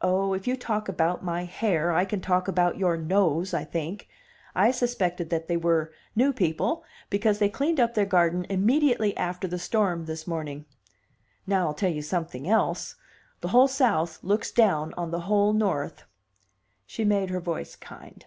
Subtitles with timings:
[0.00, 4.08] "Oh, if you talk about my hair, I can talk about your nose, I think.
[4.52, 9.46] I suspected that they were: 'new people' because they cleaned up their garden immediately after
[9.46, 10.64] the storm this morning.
[11.46, 12.96] Now, I'll tell you something else:
[13.42, 16.02] the whole South looks down on the whole North."
[16.84, 18.26] She made her voice kind.